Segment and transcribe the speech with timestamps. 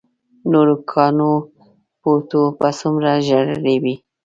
[0.51, 1.33] نورو کاڼو
[2.01, 3.95] بوټو به څومره ژړلي وي.